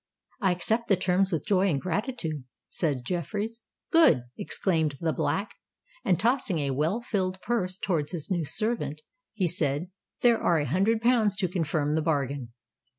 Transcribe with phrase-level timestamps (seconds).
[0.41, 3.61] "I accept the terms with joy and gratitude," said Jeffreys.
[3.91, 5.53] "Good!" exclaimed the Black;
[6.03, 9.01] and tossing a well filled purse towards his new servant,
[9.31, 9.91] he said,
[10.21, 12.51] "There are a hundred pounds to confirm the bargain.